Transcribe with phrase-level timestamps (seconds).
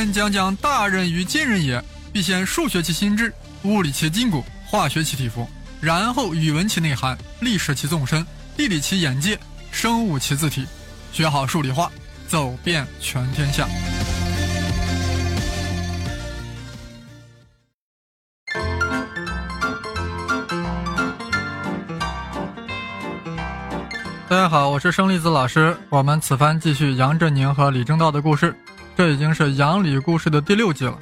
[0.00, 3.30] 先讲讲大人与今人也，必先数学其心智，
[3.64, 5.46] 物理其筋骨，化学其体肤，
[5.78, 8.24] 然后语文其内涵，历史其纵深，
[8.56, 9.38] 地理其眼界，
[9.70, 10.66] 生物其字体，
[11.12, 11.90] 学好数理化，
[12.26, 13.68] 走遍全天下。
[24.30, 25.76] 大家好，我是生粒子老师。
[25.90, 28.56] 我们此番继续杨振宁和李政道的故事，
[29.00, 30.92] 这已经是杨李故事的第六季了。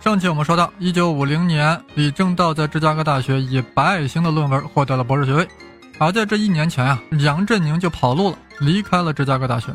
[0.00, 5.48] 上期我们说到，一九五零年，李政道在芝加哥大学以白矮星的论文获得了博士学位。
[5.98, 9.68] 而在这一年前啊，杨振宁就跑路了，离开了芝加哥大学。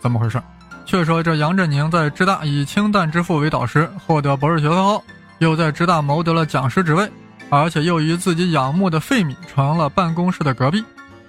[0.00, 0.42] 怎么回事？
[0.86, 5.04] 却说这杨振宁在芝大以氢弹之父为导师，获得博士学位后，
[5.36, 7.06] 又在芝大谋得了讲师职位，
[7.50, 10.82] 而且又与自己仰慕的费米成了办公室的隔壁。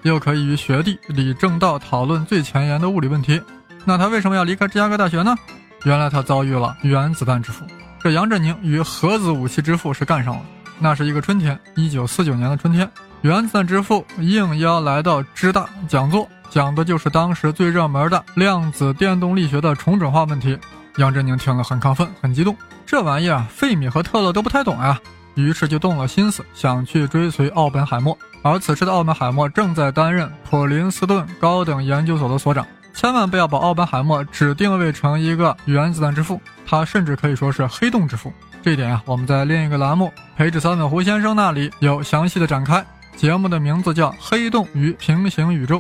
[0.04, 3.42] 又可以与学弟李政道讨论最前沿的物理问题，
[3.84, 5.36] 那他为什么要离开芝加哥大学呢？
[5.84, 7.66] 原来他遭遇了原子弹之父，
[8.02, 10.42] 这杨振宁与核子武器之父是干上了。
[10.80, 12.90] 那是一个春天，一九四九年的春天，
[13.22, 20.58] 原子弹之父应邀来到芝大讲座，讲的就是当时最热门的量子电动力学的重整化问题。
[20.98, 25.00] 杨振宁听了很亢奋，很激动，这玩意儿费米和特勒都不太懂啊。
[25.36, 28.18] 于是就动了心思，想去追随奥本海默。
[28.42, 32.66] 而此时的奥本海默正在担任普林斯顿高等研究所的所长。
[32.94, 38.32] 千万不要把奥本海默只定位成一个原子弹之父，他甚至可以说是黑洞之父。
[38.62, 42.86] 这一点啊，我们在另一个栏目培植三本胡先生那里有详细的展开。
[43.18, 45.78] 节目的名字叫《黑洞与平行宇宙》。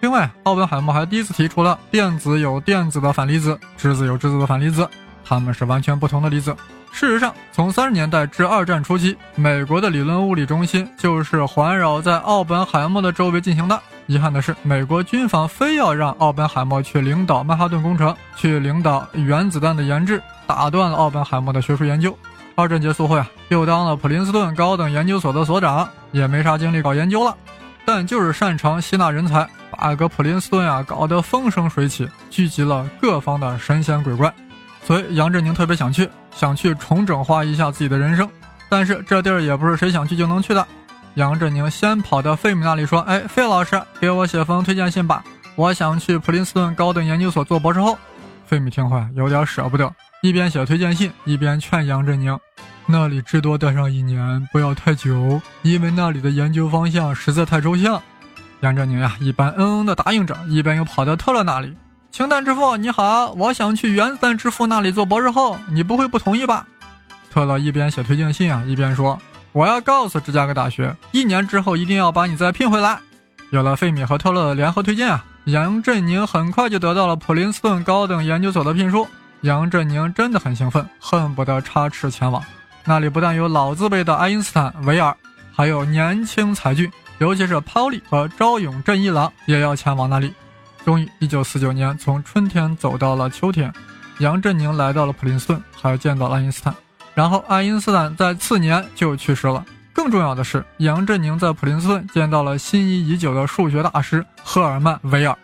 [0.00, 4.88] 另外，奥本海默还第一次提出了电子有电子的反粒子，质子有质子的反粒子，
[5.24, 6.54] 它们是完全不同的粒子。
[6.92, 13.80] 事实上，从三十年代至二战初期，美国的理论物理中心就是环绕在奥本海默的周围进行的。
[14.06, 22.16] 遗憾的是，美国军方非要让奥本海默去领导曼哈顿工程，去领导原子弹的研制，打断了奥本海默的学术研究。
[22.54, 27.34] 二战结束后呀，又当了普林斯顿高等研究所的所长，也没啥精力搞研究了，
[27.84, 34.32] 但就是擅长吸纳人才，把个普林斯顿啊搞得风生水起，聚集了各方的神仙鬼怪。
[34.84, 38.28] 所以杨振宁特别想去，想去重整化一下自己的人生。
[38.68, 40.66] 但是这地儿也不是谁想去就能去的。
[41.14, 45.22] 杨振宁先跑到费米那里说：“哎，费老师，给我写封推荐信吧，
[45.54, 47.96] 我想去普林斯顿高等研究所做博士后。”
[48.46, 49.90] 费米听话，有点舍不得，
[50.22, 52.36] 一边写推荐信，一边劝杨振宁
[52.86, 58.02] ：“那里至多待上一年，不要太久，因为那里的研究方向实在太抽象。”
[58.60, 61.76] 杨振宁呀，一边嗯嗯的答应着，一边又跑到特勒那里。
[62.10, 66.66] 氢弹之父，你好，我想去原子弹之父那里做博士后，你不会不同意吧？
[67.30, 69.18] 特勒一边写推荐信啊，一边说
[69.54, 72.98] ：“我要告诉芝加哥大学，一年之后一定要把你再聘回来。”
[73.50, 79.06] 有了费米和特勒的联合推荐啊，杨振宁很快就得到了普林斯顿高等研究所的聘书。
[79.42, 82.42] 杨振宁真的很兴奋，恨不得插翅前往。
[82.84, 85.16] 那里不但有老字辈的爱因斯坦、韦尔，
[85.54, 90.34] 还有年轻才俊，尤其是泡利和朝永正一郎也要前往那里。
[90.84, 93.72] 终于，一九四九年从春天走到了秋天，
[94.18, 96.74] 杨振宁来到了普林斯顿，还见到爱因斯坦。
[97.14, 99.64] 然后，爱因斯坦在次年就去世了。
[99.92, 105.36] 更重要的是，杨振宁在普林斯顿见到了心仪已久的数学大师赫尔曼·维尔。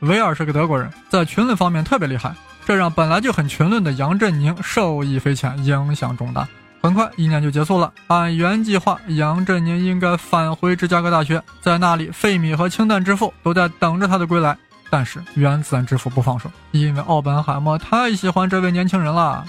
[0.00, 2.34] 维尔是个德国人，在群论方面特别厉害，
[2.66, 6.46] 这让本来就很群论的杨振宁受益匪浅，影响重大。
[6.82, 7.90] 很快，一年就结束了。
[8.08, 14.58] 按原计划，杨振宁应该返回芝加哥大学，在那里，费米和氢弹之父都在等着他的归来。
[14.90, 19.44] 但是原子弹之父不放手，因为奥本海默太喜欢这位年轻人了。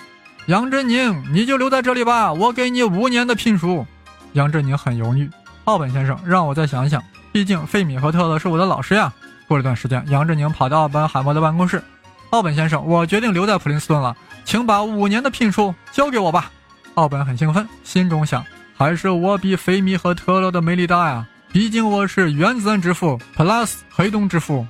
[0.48, 3.84] 杨振宁，你就留在这里吧，我给你五年的聘书。
[4.34, 5.28] 杨振宁很犹豫。
[5.64, 9.12] 奥本先生，让我再想想，毕竟费米和特勒是我的老师呀。
[9.48, 11.84] 过了段时间，杨振宁跑到奥本海默的办公室。
[12.30, 16.52] 奥本先生，我决定留在普林斯顿了，请把五年的聘书交给我吧。
[16.94, 18.46] 奥本很兴奋，心中想，
[18.78, 24.64] 还是我比费米和特勒的魅力大呀，毕竟我是原子弹之父，plus 黑洞之父。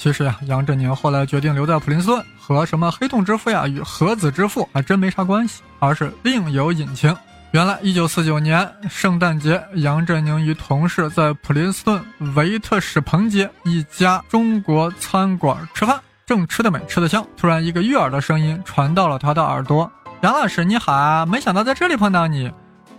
[0.00, 7.14] 其实呀，杨振宁后来决定留在普林斯顿，和什么黑洞之父呀与核子之父还真没啥关系，而是另有隐情。
[7.50, 12.02] 原来，一九四九年圣诞节，杨振宁与同事在普林斯顿
[12.34, 19.90] 维特史彭街一家中国餐馆吃饭，正吃得美，吃得香，突然一个悦耳的声音传到了他的耳朵
[20.22, 22.50] ：“杨老师，你好啊，没想到在这里碰到你。”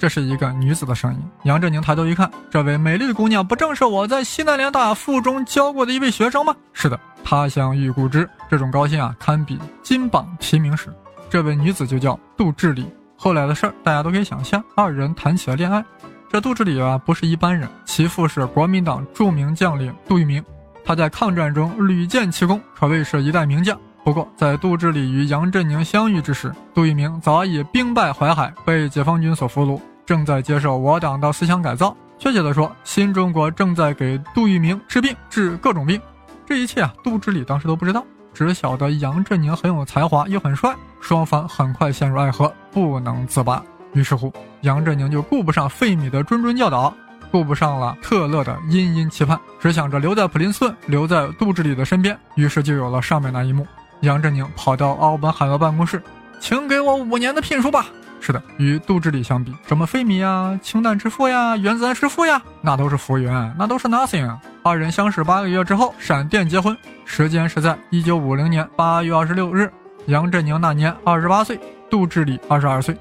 [0.01, 1.19] 这是一个女子的声音。
[1.43, 6.55] 杨振宁抬头一看，这位美丽的姑娘不正是我在西南联大附中教过的一位学生吗？
[6.73, 10.91] 是的，他乡遇故知，这种高兴啊，堪比金榜题名时。
[11.29, 12.83] 这位女子就叫杜志礼。
[13.15, 15.85] 后来的事儿大家都可以想象，二人谈起了恋爱。
[16.31, 20.43] 这杜志礼啊，不是一般人，其父是国民党著名将领杜聿明，
[20.83, 23.77] 他在抗战中屡建奇功，可谓是一代名将。
[24.03, 31.95] 不过，在杜志礼与杨振宁相遇之时，杜聿明早已兵败淮海，被解放军所俘虏，正在接受我党的思想改造。
[32.17, 35.99] 确切地说，新中国正在给杜聿明治病，治各种病。
[36.45, 43.63] 这一切啊，杜志礼当时都不知道，只晓得杨振宁很有才华，又很帅，双方很快陷入爱河，不能自拔。
[43.93, 44.31] 于是乎，
[44.61, 46.93] 杨振宁就顾不上费米的谆谆教导，
[47.31, 52.15] 顾不上了特勒的殷殷期盼，只想着留在普林斯顿，留在杜志礼的身边。
[52.35, 53.65] 于是就有了上面那一幕。
[54.01, 56.01] 杨振宁跑到奥本海默办公室，
[56.39, 57.87] 请给我五年的聘书吧。
[58.23, 64.31] 是的，与杜志礼相比，什么费米呀、氢弹之父呀、原子弹之父呀，那都是浮云，那都是 nothing。
[64.61, 69.69] 二人相识八个月之后，闪电结婚，时间是在一九五零年八月二十六日。
[70.05, 71.59] 杨振宁那年二十八岁，
[71.89, 72.95] 杜志礼二十二岁。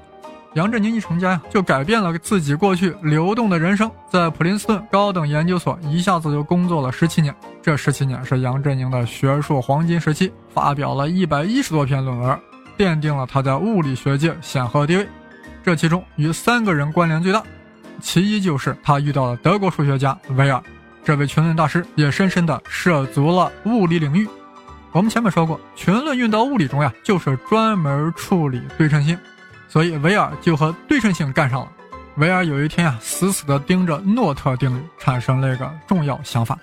[0.55, 7.33] 杨振宁一成家呀，就改变了自己过去流动的人生，在普林斯顿高等研究所一下子就工作了十七年。
[7.61, 12.39] 这十七年是杨振宁的学术黄金时期，发表了一百一十多篇论文，
[12.81, 15.07] 奠定了他在物理学界显赫地位。
[15.63, 17.43] 这其中与三个人关联最大，
[18.01, 20.59] 其一就是他遇到了德国数学家维尔，
[21.03, 24.27] 这位群论大师也深深地涉足了物理领域。
[24.93, 29.15] 我们前面说过，群论运到物理中呀，就是专门处理对称性，
[29.67, 31.67] 所以维尔就和对称性干上了。
[32.15, 36.57] 维尔有一天啊，死死地盯着诺特定律，产生了一个重要想法。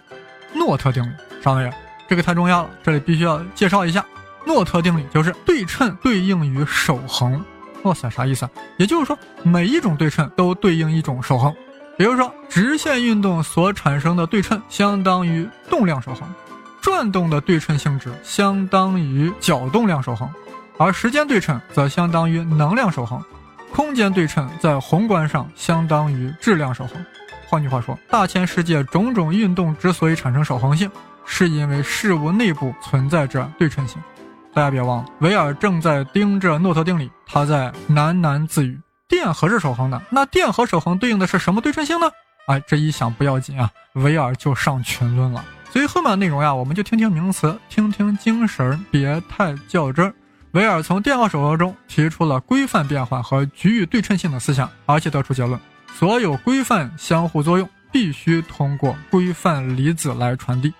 [0.52, 1.10] 诺特定律，
[1.40, 1.72] 啥玩意儿？
[2.08, 4.04] 这个太重要了，这里必须要介绍一下。
[4.46, 7.44] 诺特定律就是对称对应于守恒。
[7.84, 8.48] 哇塞，啥意思？
[8.76, 11.54] 也就是说，每一种对称都对应一种守恒。
[11.96, 16.28] 比如说，直线运动所产生的对称相当于动量守恒，
[16.80, 20.28] 转动的对称性质相当于角动量守恒，
[20.76, 23.20] 而时间对称则相当于能量守恒，
[23.72, 27.04] 空间对称在宏观上相当于质量守恒。
[27.46, 30.90] 换句话说，大千世界种种运动之所以产生守恒性，
[31.24, 34.00] 是因为事物内部存在着对称性。
[34.58, 38.76] 大家别忘了，维尔正在盯着诺特定理，他在喃喃自语
[39.08, 42.10] ：“电荷是守恒的，那电荷守恒对应的是什么对称性呢？”
[42.48, 45.44] 哎，这一想不要紧啊，维尔就上群论了。
[45.70, 50.12] 所以后面的内容呀，我们就听听名词，听听精神，别太较真。
[50.50, 55.56] 维尔从电荷守恒中提出了规范变换和局域对称性的思想，而且得出结论。
[55.94, 60.74] 所有规范相互作用必须通过规范离子来传递。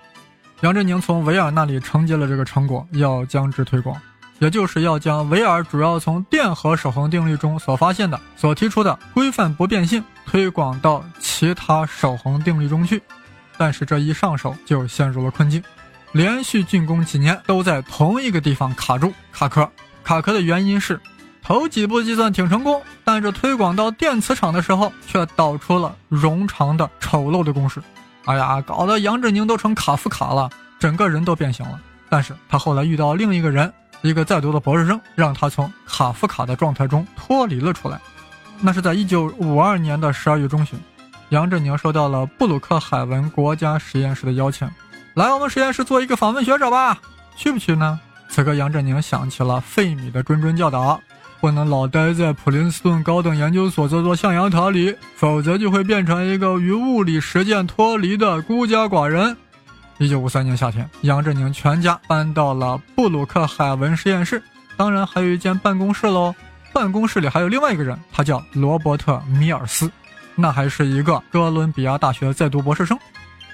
[0.63, 3.97] 杨振宁从维尔那里承接了这个成果，要将之推广，
[4.41, 13.01] 也就是要将维尔主要从电荷守恒定律中所发现的、所提出的规范不变性推广到其他守恒定律中去。
[13.57, 15.63] 但是这一上手就陷入了困境，
[16.11, 19.71] 连续进攻几年都在同一个地方卡住卡壳。
[20.03, 21.01] 卡壳的原因是。
[21.41, 27.81] 头几步计算挺成功，但是推广到电磁场的时候，却导出了冗长的丑陋的公式。
[28.25, 31.81] 哎呀，搞得杨振宁都成卡夫卡了，整个人都变形了。
[32.09, 33.73] 但是他后来遇到另一个人，
[34.03, 37.99] 一个在读的博士生，让他从卡夫卡的状态中脱离了出来。
[38.61, 40.79] 那是在一九五二年的十二月中旬，
[41.31, 44.69] 杨振宁收到了布鲁克海文国家实验室的邀请，
[45.15, 46.99] 来我们实验室做一个访问学者吧？
[47.37, 47.99] 去不去呢？
[48.29, 51.01] 此刻杨振宁想起了费米的谆谆教导。
[51.41, 59.37] 不能老待在普林斯顿高等研究所这座象牙塔里，否则就会变成一个与物理实践脱离的孤家寡人。
[59.99, 64.43] 一九五三年夏天，杨振宁全家搬到了布鲁克海文实验室，
[64.77, 66.35] 当然还有一间办公室喽。
[66.73, 69.91] 办公室里还有另外一个人，他叫罗伯特·米尔斯，
[70.35, 72.99] 那还是一个哥伦比亚大学在读博士生。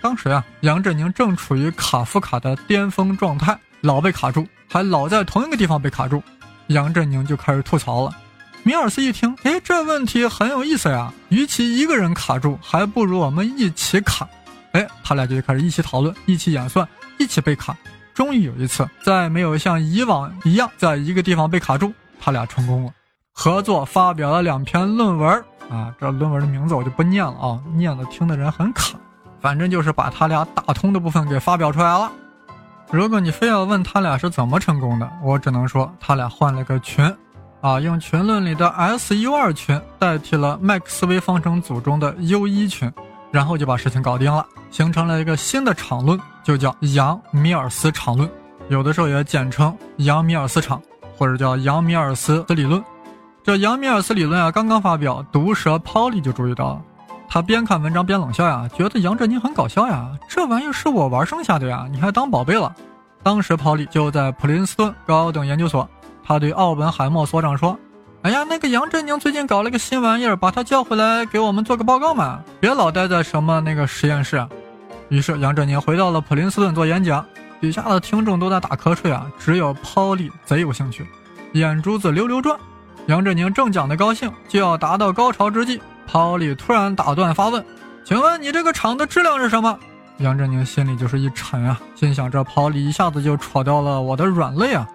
[0.03, 6.23] 当时啊，杨振宁正处于卡夫卡的巅峰状态，老被卡住，还老在同一个地方被卡住。
[6.69, 8.15] 杨振宁就开始吐槽了，
[8.63, 11.13] 米尔斯一听，哎，这问题很有意思呀。
[11.29, 14.27] 与其一个人卡住，还不如我们一起卡。
[14.73, 16.87] 哎，他俩就开始一起讨论，一起演算，
[17.19, 17.77] 一起被卡。
[18.15, 22.93] 终于有一次，在没有像以往一样在一个地方被卡住，他俩成功了，
[23.33, 25.45] 合作发表了两篇论文。
[25.71, 28.99] 啊，这论文的名字我就不念了啊，念了听的人很卡。
[29.41, 32.11] 反正就是把他俩打通的部分给发表出来了。
[32.95, 37.05] 如果你非要问他俩是怎么成功的，我只能说他俩换了个群，
[37.61, 42.89] 啊，用群论里的 S U 二群代替了麦克斯韦方程组中的 U 一群，
[43.33, 48.31] 然后就把事情搞定了，形成了一个新的场论，就叫杨米尔斯场论，
[48.69, 50.81] 有的时候也简称杨米尔斯场，
[51.19, 52.81] 或者叫杨米尔斯理论。
[53.43, 56.83] 这杨米尔斯理论啊，刚刚发表，毒舌 Polly 就注意到了。
[57.29, 62.73] 他边看文章边冷笑呀，觉得杨振宁很搞笑呀，这玩意是我玩剩下的呀，你还当宝贝了？
[63.23, 65.89] 当时泡利就在普林斯顿高等研究所，
[66.23, 67.77] 他对奥本海默所长说
[68.23, 74.47] ：“哎呀，那个杨振宁最近搞了个新玩意儿，把他叫回来给我们做个报告嘛，别老待在什么那个实验室。”
[75.09, 77.25] 于是杨振宁回到了普林斯顿做演讲，
[77.61, 81.07] 底下的听众都在打瞌睡啊，只有泡利贼有兴趣，
[81.53, 82.57] 眼珠子溜溜转。
[83.07, 87.65] 杨振宁正讲得高兴，就要达到高潮之际，泡利突然打断发问
[88.05, 89.79] ：“请问你这个厂的质量是什么？”
[90.19, 94.89] 杨振宁心里就是一沉啊，心想这泡利一下子就戳掉了我的软肋啊！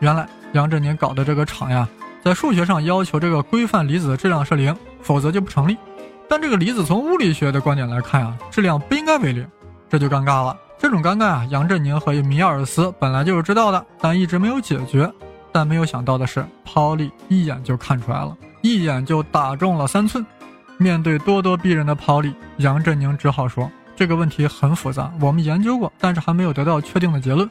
[0.00, 1.88] 原来杨振宁搞的这个厂呀，
[2.22, 5.76] 在数学上要求这个规范离子的质量是零，否则就不成立。
[6.28, 9.46] 但这个离子从物理学的观点来看啊，质量不应该为零，
[9.88, 10.54] 这就尴尬了。
[10.78, 15.10] 这种尴尬啊，杨振宁和米尔斯本来就是知道的，但一直没有解决。
[15.52, 20.26] 但没有想到的是，泡利一眼就看出来了，一眼就打中了三寸。
[20.78, 27.48] 面对咄咄逼人的抛利，杨振宁只好说：“这个问题很复杂，我们研究过，但是还没有得到确定的结论。”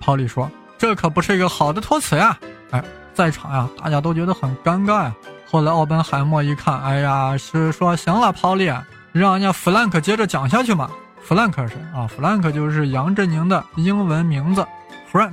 [0.00, 2.38] 抛利说：“这可不是一个好的托词呀！”
[2.70, 2.82] 哎，
[3.12, 5.14] 在场呀，大家都觉得很尴尬呀。
[5.50, 8.66] 后来奥本海默一看，哎呀，是说行了，抛利，
[9.12, 10.88] 让人家弗兰克接着讲下去嘛。
[11.20, 12.06] 弗兰克是谁啊？
[12.06, 14.64] 弗兰克就是杨振宁的英文名字
[15.12, 15.32] ，Frank。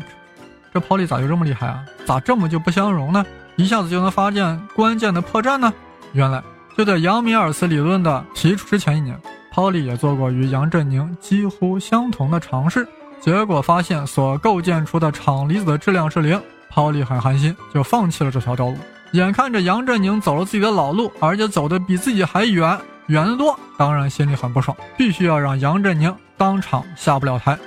[0.74, 1.86] 这抛利咋就这么厉害啊？
[2.06, 3.24] 咋这么就不相容呢？
[3.56, 5.72] 一下子就能发现关键的破绽呢？
[6.12, 6.42] 原来
[6.78, 9.18] 就在杨米尔斯理论的提出之前一年，
[9.50, 12.86] 泡利也做过与杨振宁几乎相同的尝试，
[13.22, 16.40] 结果发现所构建出的场离子的质量是零。
[16.70, 18.76] 泡利很寒心，就放弃了这条道路。
[19.14, 22.78] 眼看着杨振宁走了自己的老路，而且走得比自己还远，
[23.08, 27.58] 远得多，当然心里很不爽，必须要让杨振宁当场下不了台。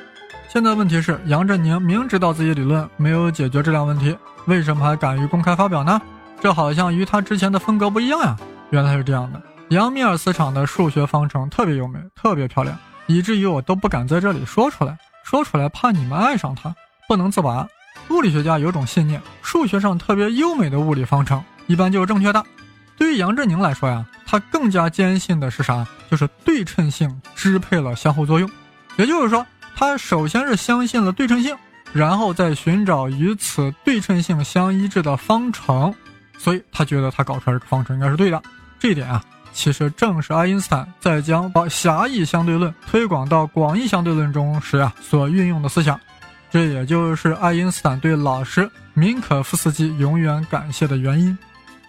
[0.50, 5.98] 现在问题是，杨振宁明知道自己理论没有解决质量问题，为什么还敢于公开发表呢？
[6.38, 8.36] 这好像与他之前的风格不一样呀。
[8.70, 16.74] 原来是这样的，杨米尔斯场的数学方程特别优美，特别漂亮，以至于我都不敢在这里说出来，说出来怕你们爱上它，
[17.08, 17.66] 不能自拔。
[18.10, 22.44] 物理学家有种信念，数学上特别优美的物理方程一般就是正确的。
[22.96, 25.86] 对于杨振宁来说呀，他更加坚信的是啥？
[26.10, 28.50] 就是对称性支配了相互作用，
[28.96, 29.46] 也就是说。
[29.76, 31.56] 他首先是相信了对称性，
[31.92, 35.94] 然后再寻找与此对称性相一致的方程，
[36.38, 38.40] 所以他觉得他搞出来这个方程应该是对的。
[38.78, 46.00] 这一点啊，其实正是爱因斯坦在将把狭义相对论推广到广义相对论中时啊所运用的思想。
[46.50, 51.36] 这也就是爱因斯坦对老师明可夫斯基永远感谢的原因。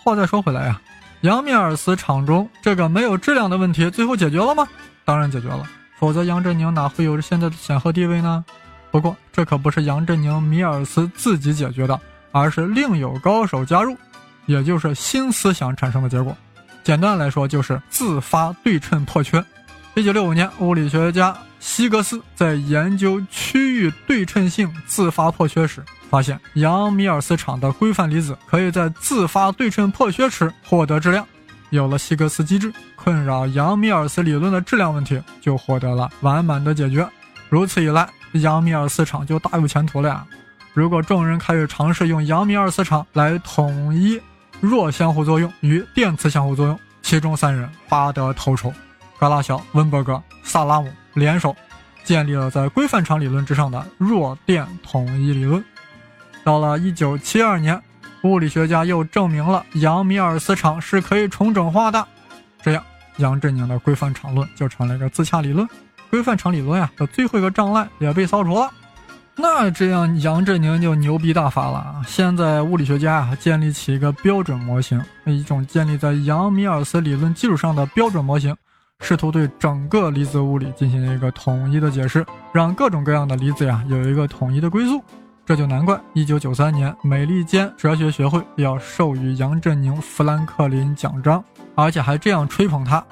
[0.03, 0.81] 话再说回来呀，
[1.21, 4.67] 杨米尔斯场中这个没有质量的问题最后解决了吗？
[5.05, 5.63] 当然解决了。
[5.97, 8.45] 否则，杨振宁哪会有现在的显赫地位呢？
[8.89, 11.99] 不过，这可不是杨振宁、米尔斯自己解决的，
[12.31, 13.97] 而是另有高手加入，
[14.49, 16.35] 也就是新思想产生的结果。
[16.83, 19.43] 简单来说，就是自发对称破缺。
[19.93, 31.23] 一九六五年，物理学家希格斯在研究区域对称性自发破缺时，发现杨米尔斯场的规范离子可以在自发对称破缺时获得质量。
[31.69, 37.07] 有了希格斯机制，困扰杨米尔斯理论的质量问题就获得了完满的解决。
[37.49, 40.25] 如此一来，杨米尔斯场就大有前途了呀！
[40.73, 44.19] 如果众人开始尝试用杨米尔斯场来统一
[44.61, 48.73] 弱相互作用与电磁相互作用，其中三人拔得头筹：
[49.19, 51.55] 格拉肖、温伯格、萨拉姆联手，
[52.03, 55.63] 建立了在规范场理论之上的弱电统一理论。
[56.43, 57.81] 到了一九七二年。
[58.23, 62.05] 物理学家又证明了杨米尔斯场是可以重整化的，
[62.61, 62.83] 这样
[63.15, 65.65] 杨振宁的规范场论就成了一个自洽理论。
[66.09, 68.69] 规范场理论呀的最后一个障碍也被扫除了，
[69.41, 72.01] 那这样杨振宁就牛逼大发了啊！
[72.05, 78.53] 现在物理学家啊建立起一个标准模型，一种建立在杨米尔斯理论基础上的标准模型，
[78.99, 85.01] 试图对整个离子物理进行一个统一的解释，让各种各样的离子呀有一个统一的归宿。
[85.45, 91.43] 这就难怪，一九九三年，美利坚哲学学会要授予杨振宁富兰克林奖章，
[91.75, 93.03] 而且还这样吹捧他：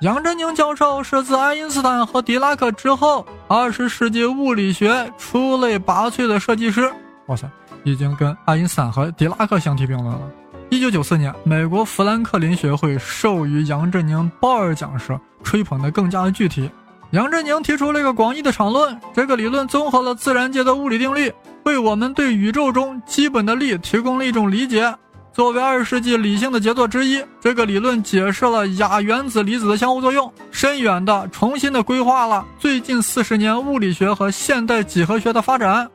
[0.00, 6.92] 杨振宁教授是自爱因斯坦和狄拉克之后，二十世纪物理学出类拔萃的设计师。
[7.28, 7.48] 哇塞，
[7.82, 10.20] 已经跟爱因斯坦和狄拉克相提并论了。
[10.68, 16.70] 一九九四年，美国富兰克林学会授予杨振宁鲍尔奖时，吹捧的更加的具体。
[17.12, 21.32] 杨振宁提出了一个广义的场论，这个理论综合了自然界的物理定律。
[21.62, 24.94] 为我们对宇宙中基本的力提供了一种理解。
[25.36, 35.86] 作为二十世纪理性的杰作之一，这个理论解释了亚原子离子的相互作用，深远地重新的规划了最近四十年物理学和现代几何学的发展。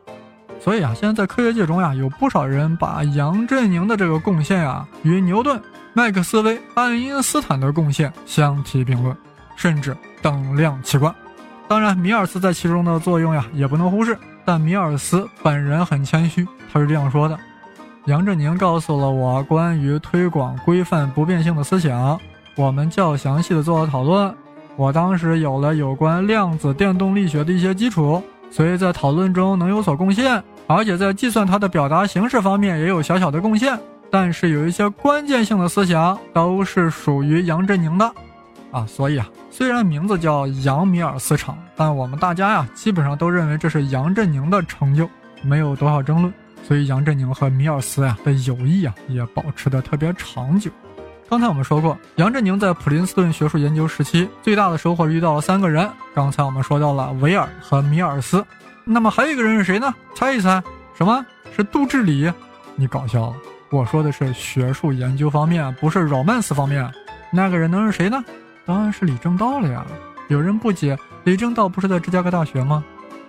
[0.59, 5.59] 所以啊，现在在科学界中呀，有不少人把杨振宁的这个贡献呀，与牛顿、
[5.93, 9.17] 麦克斯韦、爱因斯坦的贡献相提并论，
[9.55, 11.11] 甚至等量齐观。
[11.67, 14.15] 当然，米尔斯在其中的作用呀，也不能忽视。
[14.45, 17.35] 但米尔斯本人很谦虚，他是这样说的
[18.05, 22.19] ：“杨振宁告诉了我关于推广规范不变性的思想，
[22.55, 24.33] 我们较详细的做了讨论。
[24.75, 33.77] 我当时有了有关量子电动力学的一些基础，所以在讨论中能有所贡献，而且在计算它的表达形式方面也有小小的贡献。
[34.09, 38.11] 但是有一些关键性的思想都是属于杨振宁的，
[38.71, 45.07] 啊，所以啊，虽然名字叫杨米尔斯场，但我们大家呀基本上都认为这是杨振宁的成就，
[45.43, 46.33] 没有多少争论。
[46.63, 50.71] 所以杨振宁和米尔斯呀的友谊啊也保持的特别长久。
[51.29, 55.89] 刚才我们说过，杨振宁在普林斯顿学术研究时期最大的收获遇到了三个人。
[56.13, 58.45] 刚才我们说到了维尔和米尔斯，
[58.83, 59.93] 那么还有一个人是谁呢？
[60.13, 60.61] 猜一猜，
[60.93, 61.25] 什么
[61.55, 62.31] 是杜志礼？
[62.75, 63.35] 你搞笑了。
[63.69, 66.91] 我说的是学术研究方面，不是 romance 方面。
[67.31, 68.21] 那个人能是谁呢？
[68.65, 69.85] 当然是李政道了呀。
[70.27, 72.83] 有人不解，李政道不是在芝加哥大学吗？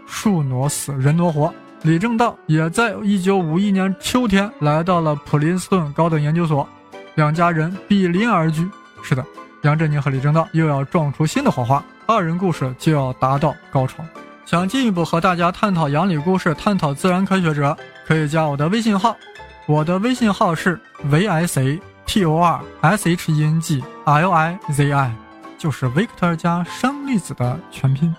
[0.07, 1.55] 树挪死，人挪活。
[1.85, 6.69] 李政道也在1951年秋天来到了普林斯顿高等研究所，
[7.17, 8.71] 两家人比邻而居。
[9.03, 9.25] 是的，
[9.63, 13.97] 杨振宁和李政道又要撞出新的火花，二人故事就要达到高潮。
[14.47, 19.17] 想进一步和大家探讨杨李故事，探讨自然科学者，可以加我的微信号。
[19.67, 25.13] 我的微信号是 v s a t o r s h e n g l i z i，
[25.59, 28.15] 就是 Victor 加生粒子的全拼。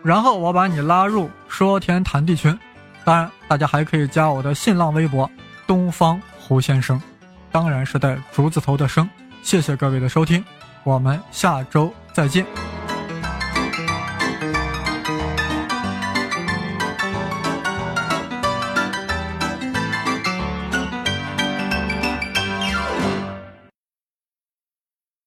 [0.00, 2.56] 然后我把你拉入说天谈地群。
[3.04, 5.30] 当然，大家还可以加我的新浪微博
[5.66, 7.00] 东方胡先生，
[7.50, 9.08] 当然是带竹字头的生。
[9.42, 10.44] 谢谢各位的收听，
[10.84, 12.69] 我们下周再见。